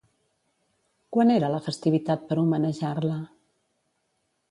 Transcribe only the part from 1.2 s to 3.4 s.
era la festivitat per homenejar-la?